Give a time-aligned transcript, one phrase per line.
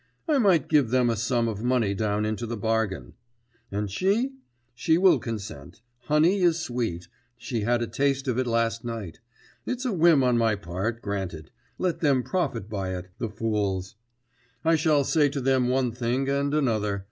[0.27, 3.13] I might give them a sum of money down into the bargain.
[3.71, 4.33] And she?
[4.73, 5.81] She will consent.
[6.05, 9.19] Honey is sweet she had a taste of it last night.
[9.67, 13.11] It's a whim on my part, granted; let them profit by it,...
[13.19, 13.93] the fools.
[14.65, 16.99] I shall say to them one thing and another